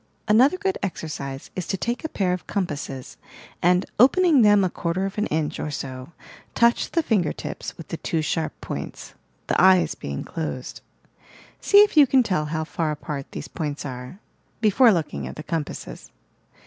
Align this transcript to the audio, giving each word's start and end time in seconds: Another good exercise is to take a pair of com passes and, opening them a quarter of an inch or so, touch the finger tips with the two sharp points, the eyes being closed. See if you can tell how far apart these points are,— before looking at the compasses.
Another 0.27 0.57
good 0.57 0.79
exercise 0.81 1.51
is 1.55 1.67
to 1.67 1.77
take 1.77 2.03
a 2.03 2.09
pair 2.09 2.33
of 2.33 2.47
com 2.47 2.65
passes 2.65 3.17
and, 3.61 3.85
opening 3.99 4.41
them 4.41 4.63
a 4.63 4.69
quarter 4.71 5.05
of 5.05 5.19
an 5.19 5.27
inch 5.27 5.59
or 5.59 5.69
so, 5.69 6.11
touch 6.55 6.89
the 6.89 7.03
finger 7.03 7.31
tips 7.31 7.77
with 7.77 7.89
the 7.89 7.97
two 7.97 8.23
sharp 8.23 8.59
points, 8.61 9.13
the 9.45 9.61
eyes 9.61 9.93
being 9.93 10.23
closed. 10.23 10.81
See 11.59 11.83
if 11.83 11.95
you 11.95 12.07
can 12.07 12.23
tell 12.23 12.45
how 12.45 12.63
far 12.63 12.89
apart 12.89 13.27
these 13.31 13.47
points 13.47 13.85
are,— 13.85 14.17
before 14.69 14.91
looking 14.91 15.27
at 15.27 15.35
the 15.35 15.43
compasses. 15.43 16.09